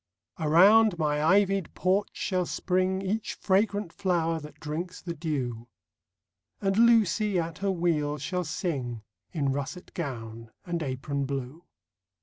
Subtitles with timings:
[0.39, 5.67] Around my ivied porch shall spring Each fragrant flower that drinks the dew;
[6.59, 11.65] And Lucy, at her wheel, shall sing In russet gown and apron blue.